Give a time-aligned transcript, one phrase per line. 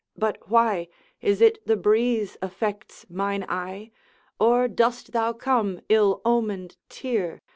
[0.17, 0.87] But why
[1.21, 3.91] Is it the breeze affects mine eye?
[4.39, 7.39] Or dost thou come, ill omened tear!